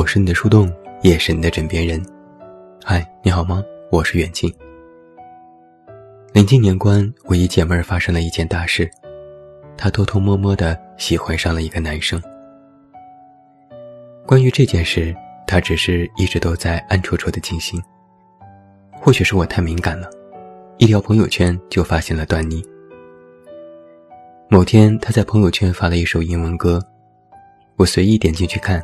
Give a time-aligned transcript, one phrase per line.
[0.00, 2.02] 我是你的树洞，也是你的枕边人。
[2.82, 3.62] 嗨，你好吗？
[3.92, 4.50] 我是远近。
[6.32, 8.90] 临近年关，我一姐妹儿发生了一件大事，
[9.76, 12.18] 她偷偷摸摸的喜欢上了一个男生。
[14.24, 15.14] 关于这件事，
[15.46, 17.78] 她只是一直都在暗戳戳的进行。
[19.02, 20.08] 或许是我太敏感了，
[20.78, 22.64] 一条朋友圈就发现了端倪。
[24.48, 26.82] 某天，她在朋友圈发了一首英文歌，
[27.76, 28.82] 我随意点进去看。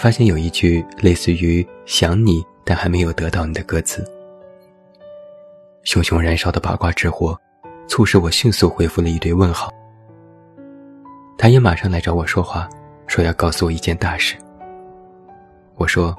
[0.00, 4.02] 发现有一句类似于“想你，但还没有得到你的”歌词，
[5.82, 7.38] 熊熊燃烧的八卦之火，
[7.86, 9.70] 促使我迅速回复了一堆问号。
[11.36, 12.66] 他也马上来找我说话，
[13.06, 14.36] 说要告诉我一件大事。
[15.76, 16.16] 我说：“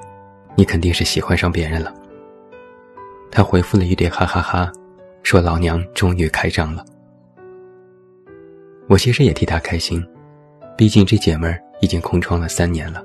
[0.54, 1.92] 你肯定是喜欢上别人了。”
[3.32, 4.70] 他回复了一堆哈哈哈，
[5.24, 6.86] 说：“老娘终于开张了。”
[8.86, 10.06] 我其实也替他开心，
[10.78, 13.04] 毕竟这姐们儿已经空窗了三年了。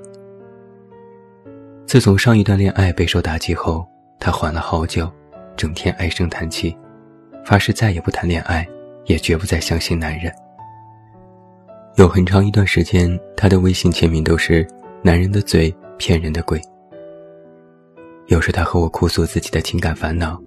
[1.88, 3.82] 自从上一段恋爱备受打击后，
[4.20, 5.10] 他缓了好久，
[5.56, 6.76] 整天唉声叹气，
[7.42, 8.68] 发誓再也不谈恋爱，
[9.06, 10.30] 也绝不再相信男人。
[11.96, 14.68] 有很长一段时间，他的微信签名都是
[15.00, 16.60] “男人的嘴，骗人的鬼”。
[18.28, 20.38] 有时他和我哭诉自己的情感烦恼，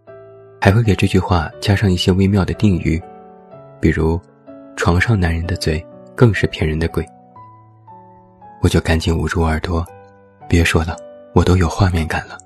[0.61, 3.01] 还会给这句话加上一些微妙的定语，
[3.79, 4.21] 比如
[4.77, 5.83] “床上男人的嘴
[6.15, 7.03] 更是骗人的鬼”。
[8.61, 9.83] 我就赶紧捂住耳朵，
[10.47, 10.95] 别说了。
[11.33, 12.37] 我都有画面感了，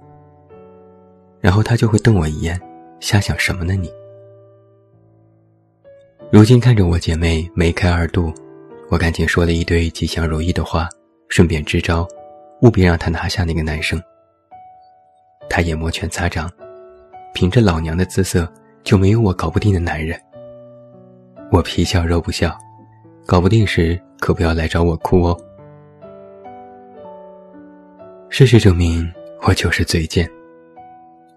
[1.41, 2.59] 然后他就会瞪我一眼，
[2.99, 3.91] 瞎想什么呢你？
[6.31, 8.33] 如今看着我姐妹梅开二度，
[8.89, 10.87] 我赶紧说了一堆吉祥如意的话，
[11.29, 12.07] 顺便支招，
[12.61, 14.01] 务必让她拿下那个男生。
[15.49, 16.51] 她也摩拳擦掌，
[17.33, 18.47] 凭着老娘的姿色，
[18.83, 20.19] 就没有我搞不定的男人。
[21.51, 22.55] 我皮笑肉不笑，
[23.25, 25.37] 搞不定时可不要来找我哭哦。
[28.29, 29.09] 事实证明，
[29.43, 30.29] 我就是嘴贱。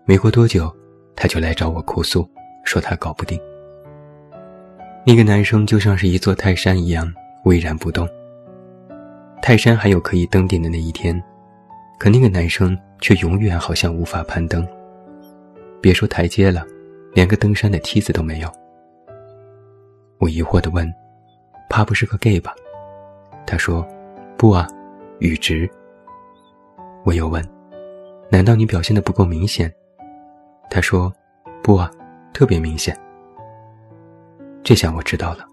[0.04, 0.74] 没过多久，
[1.14, 2.28] 他就来找我哭诉，
[2.64, 3.38] 说他搞不定。
[5.06, 7.12] 那个男生就像是一座泰山一样
[7.44, 8.08] 巍然不动。
[9.40, 11.22] 泰山还有可以登顶的那一天，
[11.98, 14.66] 可那个男生却永远好像无法攀登。
[15.80, 16.66] 别说台阶了，
[17.14, 18.50] 连个登山的梯子都没有。
[20.18, 20.92] 我疑惑地问
[21.70, 22.52] ：“怕不是个 gay 吧？”
[23.46, 23.86] 他说
[24.36, 24.66] ：“不啊，
[25.20, 25.70] 雨直。”
[27.08, 27.42] 我又问
[28.28, 29.72] ：“难道你表现的不够明显？”
[30.68, 31.10] 他说
[31.64, 31.90] ：“不啊，
[32.34, 32.94] 特别明显。”
[34.62, 35.46] 这下我知道了，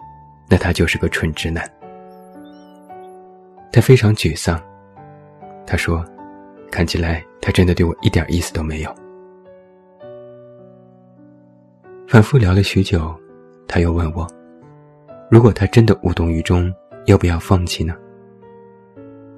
[0.49, 1.63] 那他就是个蠢直男。
[3.71, 4.61] 他非常沮丧，
[5.65, 6.03] 他说
[6.69, 8.94] ：“看起来他真的对我一点意思都没有。”
[12.05, 13.15] 反复聊了许久，
[13.65, 14.27] 他又问我
[15.31, 16.69] ：“如果他真的无动于衷，
[17.05, 17.95] 要不要放弃呢？”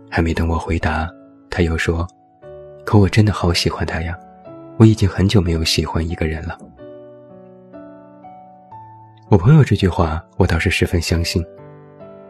[0.09, 1.07] 还没等我回答。
[1.50, 2.08] 他又说
[2.85, 4.18] ：“可我真的好喜欢他呀，
[4.78, 6.58] 我已经很久没有喜欢一个人了。”
[9.30, 11.46] 我朋友这句话，我倒是十分相信，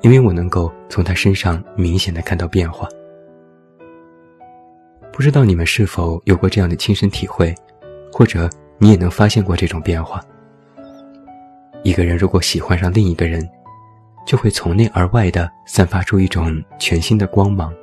[0.01, 2.87] 因为我能够从他身上明显的看到变化。
[5.11, 7.53] 不知道你们是否有过这样的亲身体会，
[8.11, 10.23] 或者你也能发现过这种变化？
[11.83, 13.47] 一个人如果喜欢上另一个人，
[14.25, 17.73] 就会从内而外的散发出一种全新的光芒。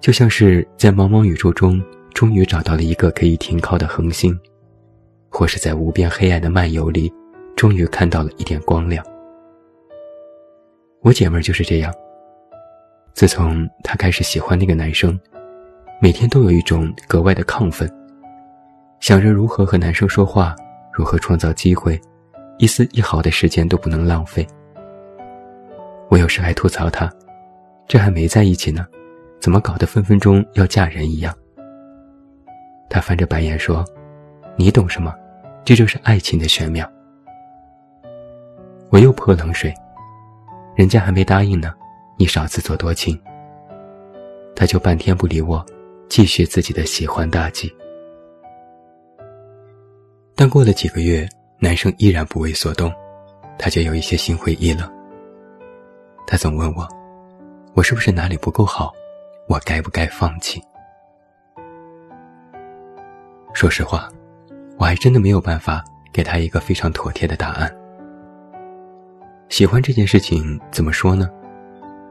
[0.00, 1.82] 就像是在茫茫宇宙中，
[2.14, 4.38] 终于找到了一个可以停靠的恒星，
[5.28, 7.12] 或是在无边黑暗的漫游里，
[7.54, 9.04] 终于看到了一点光亮。
[11.02, 11.92] 我姐妹就是这样。
[13.12, 15.18] 自从她开始喜欢那个男生，
[16.00, 17.90] 每天都有一种格外的亢奋，
[19.00, 20.56] 想着如何和男生说话，
[20.94, 22.00] 如何创造机会，
[22.58, 24.46] 一丝一毫的时间都不能浪费。
[26.08, 27.12] 我有时还吐槽她，
[27.86, 28.86] 这还没在一起呢。
[29.40, 31.34] 怎么搞得分分钟要嫁人一样？
[32.90, 33.84] 他翻着白眼说
[34.56, 35.14] ：“你懂什么？
[35.64, 36.88] 这就是爱情的玄妙。”
[38.90, 39.72] 我又泼冷水
[40.76, 41.72] ：“人家还没答应呢，
[42.18, 43.18] 你少自作多情。”
[44.54, 45.64] 他就半天不理我，
[46.08, 47.72] 继续自己的喜欢大计。
[50.34, 51.26] 但过了几个月，
[51.58, 52.92] 男生依然不为所动，
[53.58, 54.90] 他就有一些心灰意冷。
[56.26, 56.86] 他总问我
[57.74, 58.92] ：“我是不是哪里不够好？”
[59.50, 60.62] 我该不该放弃？
[63.52, 64.08] 说实话，
[64.78, 67.68] 我还真的没有办法给他一个非常妥帖的答案。
[69.48, 71.28] 喜欢这件事情怎么说呢？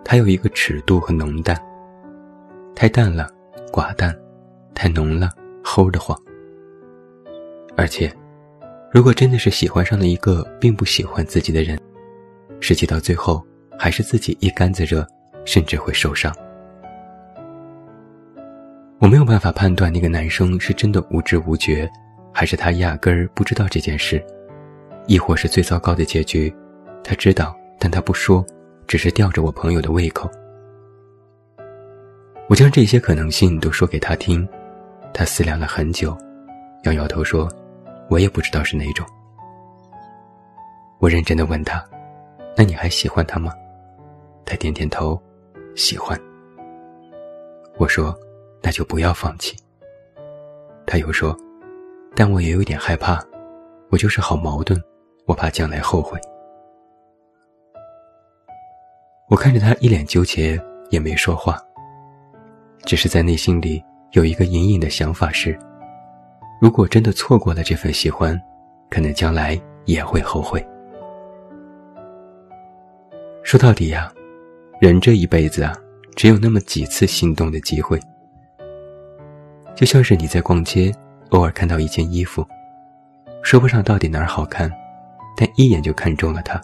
[0.03, 1.57] 它有一个尺度和浓淡。
[2.75, 3.31] 太淡了，
[3.71, 4.12] 寡淡；
[4.75, 5.30] 太浓了，
[5.63, 6.19] 齁得慌。
[7.77, 8.13] 而且，
[8.92, 11.80] 如果真的是喜欢上了一个并不喜欢自己的人，
[12.59, 13.42] 实际到最后
[13.77, 15.07] 还是自己一竿子热，
[15.45, 16.35] 甚至会受伤。
[19.01, 21.89] 我没有办法判断那个男生是真的无知无觉，
[22.33, 24.21] 还是他压根儿不知道这件事，
[25.07, 26.53] 亦或是最糟糕的结局，
[27.01, 28.45] 他知道但他不说，
[28.87, 30.29] 只是吊着我朋友的胃口。
[32.49, 34.45] 我将这些可能性都说给他听，
[35.13, 36.17] 他思量了很久，
[36.83, 37.49] 摇摇头说
[38.11, 39.07] ：“我也不知道是哪种。”
[40.99, 41.81] 我认真的问他
[42.57, 43.53] ：“那你还喜欢他吗？”
[44.45, 45.17] 他点点头，
[45.73, 46.19] 喜欢。
[47.77, 48.13] 我说。
[48.61, 49.56] 那就不要放弃。
[50.85, 51.38] 他又说
[52.15, 53.21] ：“但我也有点害怕，
[53.89, 54.81] 我就是好矛盾，
[55.25, 56.19] 我怕将来后悔。”
[59.29, 60.59] 我看着他一脸纠结，
[60.89, 61.59] 也没说话，
[62.85, 63.83] 只是在内心里
[64.13, 65.57] 有一个隐隐的想法是：
[66.59, 68.39] 如果真的错过了这份喜欢，
[68.89, 70.65] 可能将来也会后悔。
[73.44, 74.11] 说到底呀，
[74.81, 75.77] 人这一辈子啊，
[76.15, 78.00] 只有那么几次心动的机会。
[79.79, 80.91] 就像是你在逛街，
[81.29, 82.45] 偶尔看到一件衣服，
[83.41, 84.69] 说不上到底哪儿好看，
[85.37, 86.61] 但一眼就看中了它。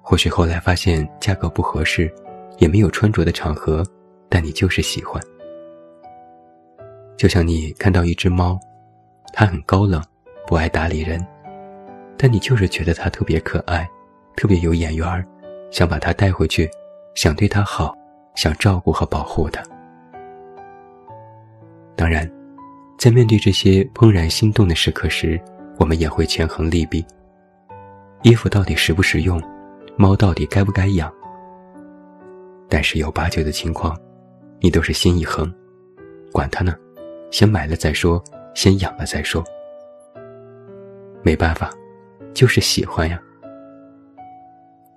[0.00, 2.10] 或许后来发现价格不合适，
[2.56, 3.84] 也没有穿着的场合，
[4.30, 5.22] 但你就是喜欢。
[7.18, 8.58] 就像你看到一只猫，
[9.34, 10.02] 它很高冷，
[10.46, 11.22] 不爱搭理人，
[12.16, 13.86] 但你就是觉得它特别可爱，
[14.38, 15.22] 特别有眼缘儿，
[15.70, 16.66] 想把它带回去，
[17.14, 17.94] 想对它好，
[18.36, 19.62] 想照顾和保护它。
[21.96, 22.30] 当然，
[22.98, 25.40] 在面对这些怦然心动的时刻时，
[25.78, 27.04] 我们也会权衡利弊。
[28.22, 29.42] 衣服到底实不实用，
[29.96, 31.10] 猫到底该不该养？
[32.68, 33.98] 但十有八九的情况，
[34.60, 35.52] 你都是心一横，
[36.32, 36.76] 管他呢，
[37.30, 38.22] 先买了再说，
[38.54, 39.42] 先养了再说。
[41.22, 41.72] 没办法，
[42.34, 43.18] 就是喜欢呀。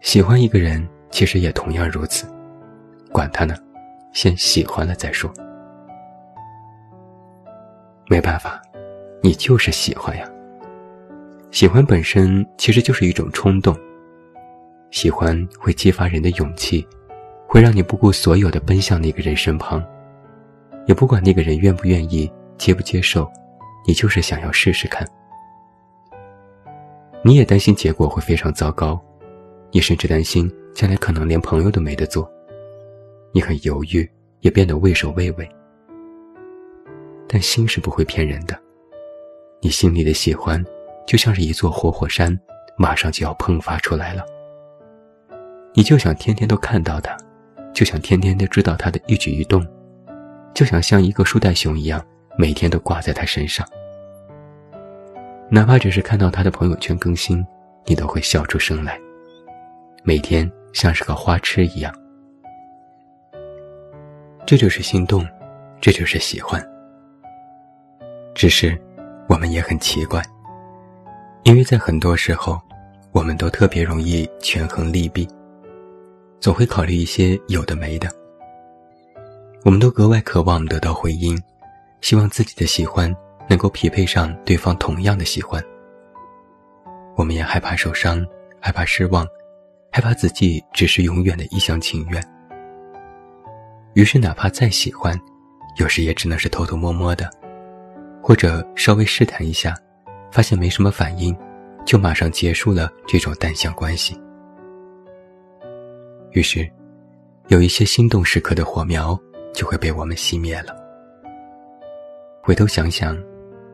[0.01, 2.25] 喜欢一个人，其实也同样如此，
[3.11, 3.55] 管他呢，
[4.11, 5.31] 先喜欢了再说。
[8.09, 8.59] 没办法，
[9.21, 10.27] 你就是喜欢呀。
[11.51, 13.77] 喜欢本身其实就是一种冲动，
[14.89, 16.85] 喜欢会激发人的勇气，
[17.47, 19.85] 会让你不顾所有的奔向那个人身旁，
[20.87, 22.27] 也不管那个人愿不愿意、
[22.57, 23.31] 接不接受，
[23.85, 25.07] 你就是想要试试看。
[27.21, 28.99] 你也担心结果会非常糟糕，
[29.71, 32.27] 你甚至担心将来可能连朋友都没得做，
[33.31, 34.09] 你很犹豫，
[34.39, 35.47] 也变得畏首畏尾。
[37.31, 38.59] 但心是不会骗人的，
[39.61, 40.65] 你心里的喜欢，
[41.05, 42.37] 就像是一座活火山，
[42.75, 44.25] 马上就要迸发出来了。
[45.75, 47.15] 你就想天天都看到他，
[47.71, 49.63] 就想天天都知道他的一举一动，
[50.55, 52.03] 就想像一个树袋熊一样，
[52.35, 53.63] 每天都挂在他身上。
[55.51, 57.45] 哪怕只是看到他的朋友圈更新，
[57.85, 58.99] 你都会笑出声来，
[60.03, 61.93] 每天像是个花痴一样。
[64.47, 65.23] 这就是心动，
[65.79, 66.59] 这就是喜欢。
[68.39, 68.81] 只是，
[69.27, 70.23] 我们也很奇怪，
[71.43, 72.57] 因为在很多时候，
[73.11, 75.27] 我们都特别容易权衡利弊，
[76.39, 78.09] 总会考虑一些有的没的。
[79.65, 81.37] 我们都格外渴望得到回音，
[81.99, 83.13] 希望自己的喜欢
[83.49, 85.61] 能够匹配上对方同样的喜欢。
[87.17, 88.25] 我们也害怕受伤，
[88.61, 89.27] 害怕失望，
[89.91, 92.23] 害怕自己只是永远的一厢情愿。
[93.95, 95.19] 于是，哪怕再喜欢，
[95.75, 97.29] 有时也只能是偷偷摸摸的。
[98.29, 99.75] 或者稍微试探一下，
[100.31, 101.35] 发现没什么反应，
[101.83, 104.15] 就马上结束了这种单向关系。
[106.33, 106.69] 于是，
[107.47, 109.19] 有一些心动时刻的火苗
[109.51, 110.77] 就会被我们熄灭了。
[112.43, 113.17] 回头想想，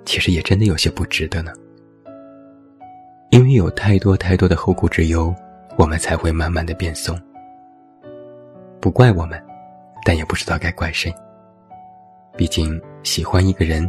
[0.05, 1.51] 其实也真的有些不值得呢。
[3.31, 5.35] 因为有太多太多的后顾之忧，
[5.77, 7.19] 我们才会慢慢的变松。
[8.79, 9.37] 不怪我们，
[10.05, 11.13] 但也不知道该怪谁。
[12.37, 13.85] 毕竟喜欢一个人。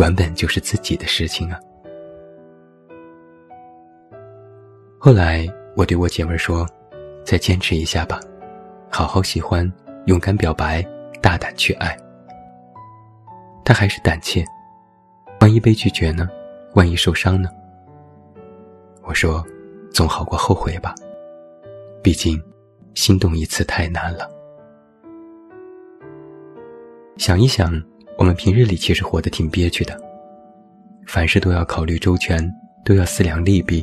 [0.00, 1.60] 原本就是自己的事情啊。
[4.98, 6.66] 后来我对我姐妹说
[7.22, 8.18] ：“再坚持一下吧，
[8.90, 9.70] 好好喜欢，
[10.06, 10.82] 勇敢表白，
[11.20, 11.94] 大胆去爱。”
[13.62, 14.42] 她还是胆怯，
[15.42, 16.26] 万一被拒绝呢？
[16.72, 17.50] 万一受伤呢？
[19.02, 19.44] 我说
[19.92, 20.94] ：“总好过后悔吧，
[22.02, 22.42] 毕竟
[22.94, 24.26] 心动一次太难了。”
[27.18, 27.70] 想一想。
[28.20, 29.98] 我们平日里其实活得挺憋屈的，
[31.06, 32.38] 凡事都要考虑周全，
[32.84, 33.82] 都要思量利弊，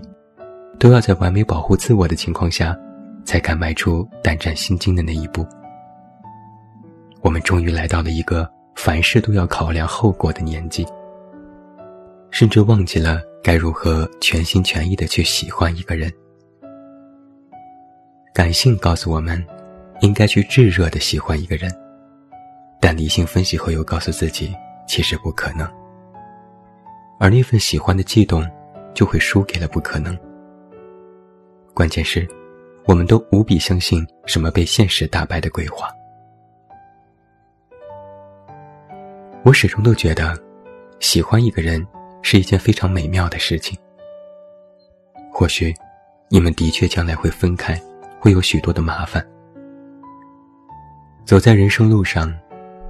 [0.78, 2.78] 都要在完美保护自我的情况下，
[3.26, 5.44] 才敢迈出胆战心惊的那一步。
[7.22, 10.86] 我们终于来到了一个凡事都要考量后果的年纪，
[12.30, 16.14] 甚至忘记了该如何全心全意的去喜欢一个人。
[18.36, 19.44] 感性告诉我们，
[20.02, 21.76] 应该去炙热的喜欢一个人。
[22.80, 24.56] 但理性分析后又告诉自己，
[24.88, 25.68] 其实不可能。
[27.20, 28.46] 而那份喜欢的悸动，
[28.94, 30.18] 就会输给了不可能。
[31.74, 32.28] 关键是，
[32.86, 35.90] 我们都无比相信什么被现实打败的鬼话。
[39.44, 40.38] 我始终都觉得，
[41.00, 41.86] 喜欢一个人
[42.22, 43.78] 是一件非常美妙的事情。
[45.32, 45.74] 或许，
[46.30, 47.80] 你们的确将来会分开，
[48.20, 49.26] 会有许多的麻烦。
[51.26, 52.34] 走在人生路上，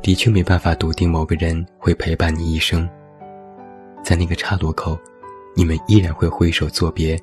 [0.02, 2.88] 的确没办法笃定某个人会陪伴你一生。
[4.04, 4.98] 在那个岔路口，
[5.56, 7.20] 你们依然会挥手作别，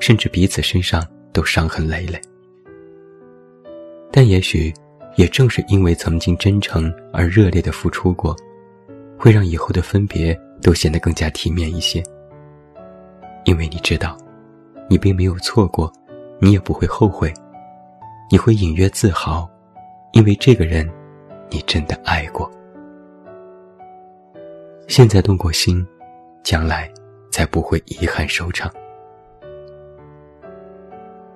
[0.00, 2.20] 甚至彼此身上都伤痕累累。
[4.12, 4.72] 但也许，
[5.16, 8.36] 也正是因为曾经真诚而热烈的付出过，
[9.16, 12.02] 会让以后的分别都显得更加体面一些。
[13.44, 14.18] 因为你知道，
[14.88, 15.90] 你并没有错过，
[16.38, 17.32] 你也不会后悔，
[18.30, 19.48] 你会隐约自豪，
[20.12, 20.86] 因为这个人，
[21.50, 22.50] 你真的爱过。
[24.88, 25.86] 现在动过心。
[26.42, 26.90] 将来，
[27.30, 28.72] 才不会遗憾收场。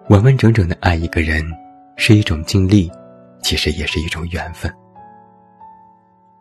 [0.09, 1.45] 完完整整的爱一个人，
[1.97, 2.91] 是一种经历，
[3.43, 4.75] 其实也是一种缘分。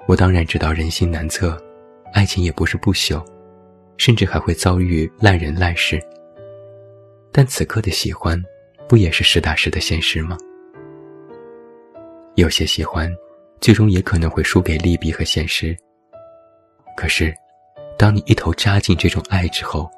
[0.07, 1.61] 我当然知道人心难测，
[2.13, 3.21] 爱情也不是不朽，
[3.97, 6.01] 甚至还会遭遇烂人烂事。
[7.33, 8.41] 但此刻的喜欢，
[8.87, 10.37] 不也是实打实的现实吗？
[12.35, 13.13] 有些喜欢，
[13.63, 15.73] 最终也可能会输给利弊和现实。
[16.97, 17.33] 可是。
[17.95, 19.89] 当你一头扎进这种爱之后，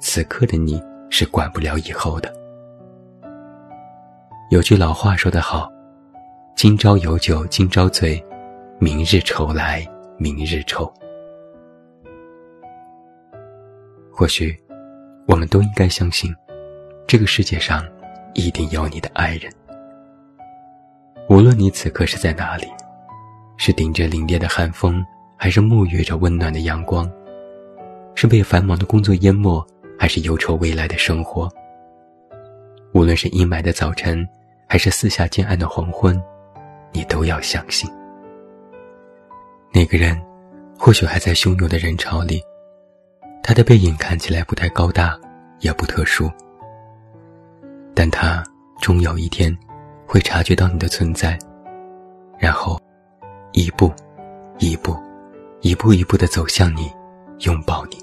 [0.00, 2.32] 此刻的你是管不了以后的。
[4.50, 5.70] 有句老话说得好
[6.56, 8.20] ：“今朝有酒今朝醉，
[8.80, 10.92] 明日愁来明日愁。”
[14.10, 14.58] 或许，
[15.28, 16.34] 我们都应该相信，
[17.06, 17.86] 这个世界上
[18.32, 19.52] 一定有你的爱人。
[21.28, 22.66] 无论你此刻是在哪里，
[23.66, 25.02] 是顶着凛冽的寒风，
[25.38, 27.10] 还是沐浴着温暖的阳光。
[28.14, 29.66] 是被繁忙的工作淹没，
[29.98, 31.48] 还是忧愁未来的生活？
[32.92, 34.22] 无论是阴霾的早晨，
[34.68, 36.22] 还是四下渐暗的黄昏，
[36.92, 37.90] 你都要相信，
[39.72, 40.14] 那个人
[40.78, 42.42] 或许还在汹涌的人潮里，
[43.42, 45.18] 他的背影看起来不太高大，
[45.60, 46.30] 也不特殊，
[47.94, 48.44] 但他
[48.82, 49.56] 终有一天
[50.06, 51.38] 会察觉到你的存在，
[52.38, 52.78] 然后
[53.54, 53.92] 一步
[54.58, 54.96] 一步，
[55.60, 56.90] 一步一步的走向你，
[57.46, 57.96] 拥抱你。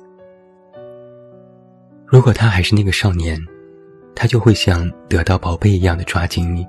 [2.06, 3.38] 如果他还是那个少年，
[4.16, 6.66] 他就会像得到宝贝一样的抓紧你。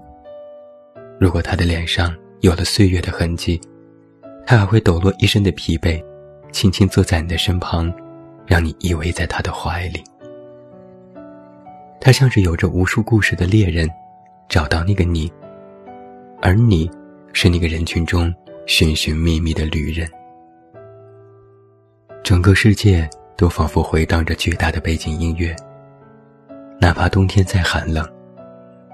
[1.21, 3.61] 如果他的脸上有了岁月的痕迹，
[4.45, 6.05] 他还会抖落一身的疲惫，
[6.51, 7.93] 轻轻坐在你的身旁，
[8.45, 10.03] 让你依偎在他的怀里。
[12.01, 13.89] 他像是有着无数故事的猎人，
[14.49, 15.33] 找到那个你，
[16.41, 16.91] 而你，
[17.33, 18.35] 是那个人群中
[18.67, 20.09] 寻寻觅觅的旅人。
[22.23, 23.09] 整个世界。
[23.35, 25.57] 都仿佛回荡着巨大的背景音乐。
[26.81, 28.09] 哪怕冬天再寒冷，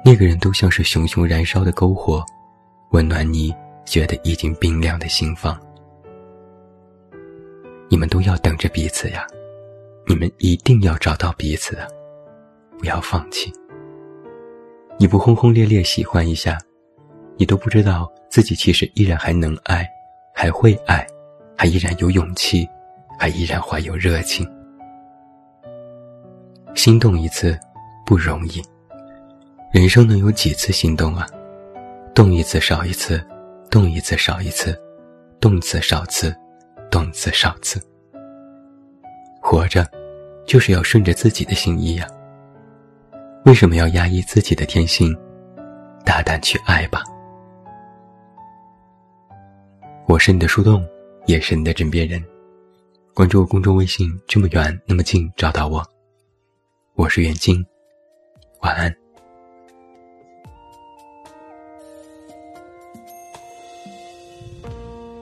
[0.03, 2.25] 那个人都像是熊熊燃烧的篝火，
[2.93, 5.61] 温暖你觉得已经冰凉的心房。
[7.91, 9.27] 你们都要等着彼此呀，
[10.07, 11.87] 你们一定要找到彼此啊！
[12.79, 13.53] 不要放弃。
[14.99, 16.59] 你不轰轰烈烈喜欢一下，
[17.39, 19.89] 你都不知道自己其实依然还能爱，
[20.35, 21.07] 还会爱，
[21.57, 22.69] 还依然有勇气。
[23.21, 24.49] 还依然怀有热情，
[26.77, 27.59] 心动一次
[28.07, 28.63] 不容易，
[29.73, 31.27] 人生能有几次心动啊？
[32.15, 33.21] 动一次少一次，
[33.69, 34.81] 动一次少一次，
[35.41, 36.33] 动次少次，
[36.93, 37.83] 动次少次。
[39.43, 39.85] 活着，
[40.47, 42.07] 就是要顺着自己的心意呀。
[43.47, 45.13] 为什么要压抑自己的天性？
[46.05, 47.03] 大胆去爱吧。
[50.09, 50.83] 我是你的树洞，
[51.27, 52.25] 也是你的枕边人。
[53.13, 55.87] 关注公众微信，这么远那么近，找到我。
[56.95, 57.63] 我是远近，
[58.63, 58.91] 晚安。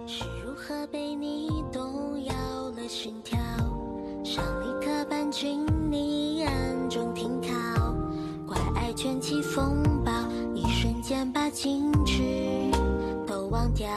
[0.07, 2.33] 是如何被你动摇
[2.77, 3.37] 了心跳，
[4.23, 6.49] 像一颗半君你眼
[6.89, 7.93] 中停靠，
[8.47, 10.13] 怪爱卷起风暴，
[10.55, 12.23] 一瞬间把矜持
[13.27, 13.89] 都忘掉。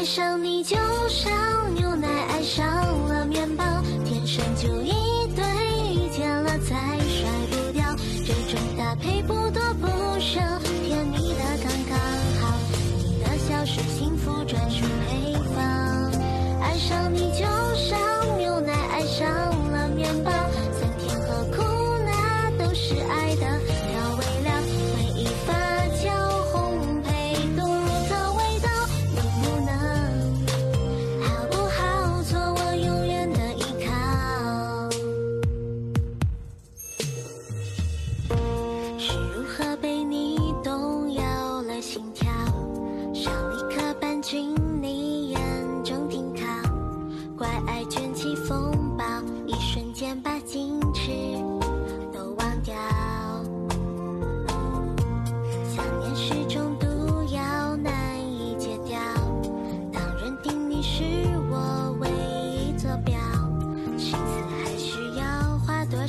[0.00, 0.78] 爱上你就
[1.10, 1.30] 像
[1.74, 2.66] 牛奶爱上
[3.06, 3.62] 了面包。
[4.02, 4.90] 天生就一
[5.36, 5.44] 对
[5.92, 7.84] 遇见了再甩不掉
[8.24, 9.86] 这种搭配不多不
[10.18, 10.40] 少
[10.86, 11.98] 甜蜜的刚刚
[12.40, 12.56] 好
[12.96, 16.10] 你的笑是幸福专属配方
[16.62, 17.44] 爱上你就
[17.76, 19.28] 像牛奶爱上
[19.70, 20.30] 了面包。
[20.78, 21.62] 酸甜和苦
[22.06, 23.29] 辣都是爱。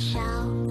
[0.02, 0.61] 笑